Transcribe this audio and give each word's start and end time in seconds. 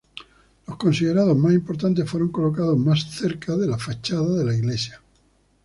Los 0.65 0.77
considerados 0.77 1.37
más 1.37 1.53
importantes 1.53 2.09
fueron 2.09 2.29
colocados 2.31 2.75
más 2.75 3.01
cerca 3.11 3.55
de 3.55 3.67
la 3.67 3.77
fachada 3.77 4.33
de 4.35 4.43
la 4.43 4.55
iglesia. 4.55 4.99